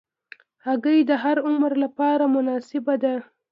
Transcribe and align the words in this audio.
هګۍ 0.65 0.99
د 1.09 1.11
هر 1.23 1.37
عمر 1.47 1.71
لپاره 1.83 2.23
مناسبه 2.35 2.93
ده. 3.03 3.15